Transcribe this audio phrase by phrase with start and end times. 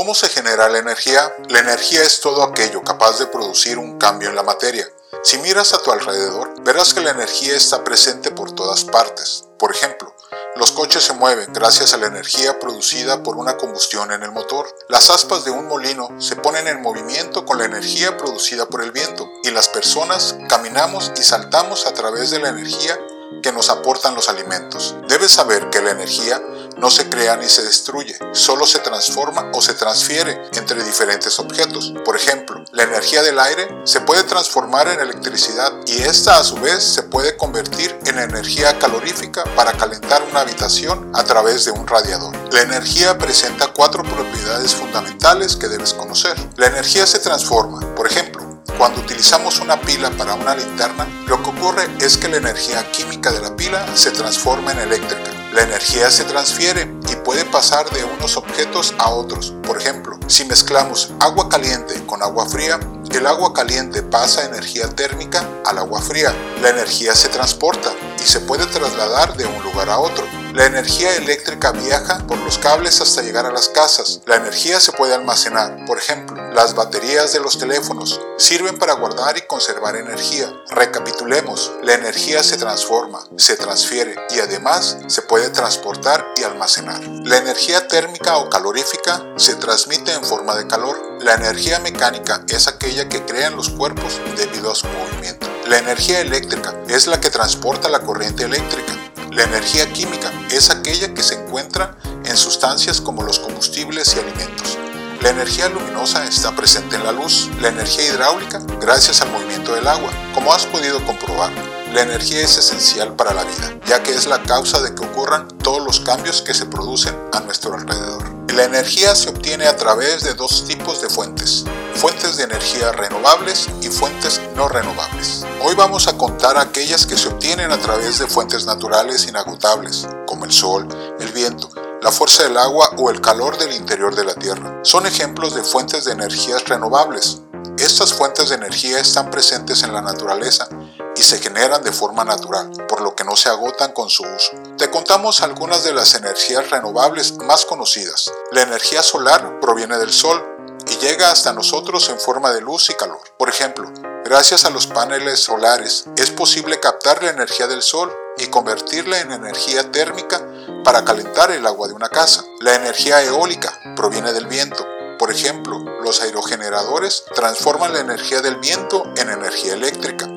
[0.00, 1.30] ¿Cómo se genera la energía?
[1.50, 4.88] La energía es todo aquello capaz de producir un cambio en la materia.
[5.22, 9.44] Si miras a tu alrededor, verás que la energía está presente por todas partes.
[9.58, 10.16] Por ejemplo,
[10.56, 14.74] los coches se mueven gracias a la energía producida por una combustión en el motor.
[14.88, 18.92] Las aspas de un molino se ponen en movimiento con la energía producida por el
[18.92, 22.98] viento y las personas caminamos y saltamos a través de la energía
[23.42, 24.96] que nos aportan los alimentos.
[25.08, 26.42] Debes saber que la energía
[26.76, 31.92] no se crea ni se destruye, solo se transforma o se transfiere entre diferentes objetos.
[32.04, 36.56] Por ejemplo, la energía del aire se puede transformar en electricidad y esta a su
[36.56, 41.86] vez se puede convertir en energía calorífica para calentar una habitación a través de un
[41.86, 42.36] radiador.
[42.52, 46.36] La energía presenta cuatro propiedades fundamentales que debes conocer.
[46.56, 51.50] La energía se transforma, por ejemplo, cuando utilizamos una pila para una linterna, lo que
[51.50, 55.39] ocurre es que la energía química de la pila se transforma en eléctrica.
[55.52, 59.52] La energía se transfiere y puede pasar de unos objetos a otros.
[59.66, 62.78] Por ejemplo, si mezclamos agua caliente con agua fría,
[63.18, 66.34] el agua caliente pasa energía térmica al agua fría.
[66.62, 70.26] La energía se transporta y se puede trasladar de un lugar a otro.
[70.54, 74.20] La energía eléctrica viaja por los cables hasta llegar a las casas.
[74.26, 75.84] La energía se puede almacenar.
[75.86, 80.52] Por ejemplo, las baterías de los teléfonos sirven para guardar y conservar energía.
[80.70, 87.02] Recapitulemos, la energía se transforma, se transfiere y además se puede transportar almacenar.
[87.24, 90.96] La energía térmica o calorífica se transmite en forma de calor.
[91.20, 95.46] La energía mecánica es aquella que crean los cuerpos debido a su movimiento.
[95.66, 98.92] La energía eléctrica es la que transporta la corriente eléctrica.
[99.30, 104.78] La energía química es aquella que se encuentra en sustancias como los combustibles y alimentos.
[105.22, 109.86] La energía luminosa está presente en la luz, la energía hidráulica gracias al movimiento del
[109.86, 110.10] agua.
[110.34, 111.52] Como has podido comprobar,
[111.92, 115.46] la energía es esencial para la vida, ya que es la causa de que ocurran
[115.58, 118.22] todos los cambios que se producen a nuestro alrededor.
[118.54, 123.68] La energía se obtiene a través de dos tipos de fuentes, fuentes de energía renovables
[123.82, 125.44] y fuentes no renovables.
[125.62, 130.46] Hoy vamos a contar aquellas que se obtienen a través de fuentes naturales inagotables, como
[130.46, 130.88] el sol,
[131.20, 131.68] el viento,
[132.02, 134.80] la fuerza del agua o el calor del interior de la Tierra.
[134.82, 137.42] Son ejemplos de fuentes de energías renovables.
[137.78, 140.68] Estas fuentes de energía están presentes en la naturaleza
[141.16, 144.52] y se generan de forma natural, por lo que no se agotan con su uso.
[144.78, 148.32] Te contamos algunas de las energías renovables más conocidas.
[148.52, 150.42] La energía solar proviene del sol
[150.90, 153.20] y llega hasta nosotros en forma de luz y calor.
[153.38, 153.90] Por ejemplo,
[154.24, 159.32] gracias a los paneles solares es posible captar la energía del sol y convertirla en
[159.32, 160.40] energía térmica
[160.84, 162.44] para calentar el agua de una casa.
[162.60, 164.86] La energía eólica proviene del viento.
[165.18, 170.28] Por ejemplo, los aerogeneradores transforman la energía del viento en energía eléctrica.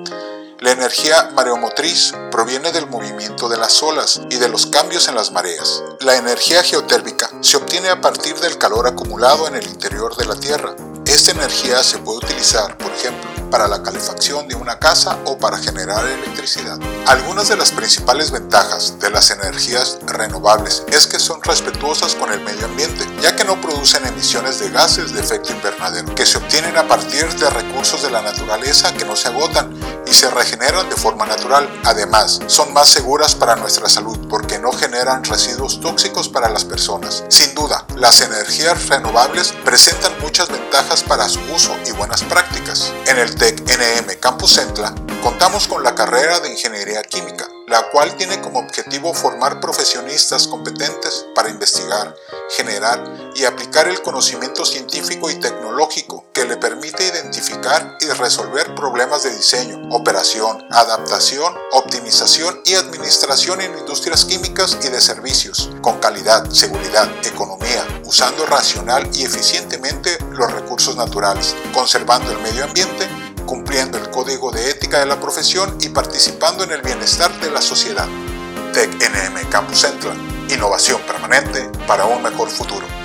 [0.59, 5.31] La energía mareomotriz proviene del movimiento de las olas y de los cambios en las
[5.31, 5.83] mareas.
[5.99, 10.35] La energía geotérmica se obtiene a partir del calor acumulado en el interior de la
[10.35, 10.75] Tierra.
[11.05, 15.59] Esta energía se puede utilizar, por ejemplo, para la calefacción de una casa o para
[15.59, 16.80] generar electricidad.
[17.06, 22.40] Algunas de las principales ventajas de las energías renovables es que son respetuosas con el
[22.40, 26.75] medio ambiente, ya que no producen emisiones de gases de efecto invernadero, que se obtienen
[26.78, 29.72] a partir de recursos de la naturaleza que no se agotan
[30.13, 31.69] se regeneran de forma natural.
[31.84, 37.24] Además, son más seguras para nuestra salud porque no generan residuos tóxicos para las personas.
[37.29, 42.94] Sin duda, las energías renovables presentan muchas ventajas para su uso y buenas prácticas.
[43.07, 48.41] En el NM Campus Centla contamos con la carrera de Ingeniería Química, la cual tiene
[48.41, 52.13] como objetivo formar profesionistas competentes para investigar,
[52.50, 53.01] generar
[53.33, 59.33] y aplicar el conocimiento científico y tecnológico que le permite identificar y resolver problemas de
[59.33, 67.09] diseño, operación, adaptación, optimización y administración en industrias químicas y de servicios, con calidad, seguridad,
[67.25, 73.07] economía, usando racional y eficientemente los recursos naturales, conservando el medio ambiente
[73.46, 77.62] cumpliendo el código de ética de la profesión y participando en el bienestar de la
[77.62, 78.08] sociedad.
[78.74, 80.18] TEC NM Campus Central,
[80.50, 83.03] innovación permanente para un mejor futuro.